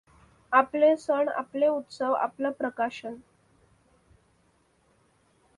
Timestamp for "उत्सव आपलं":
1.67-2.51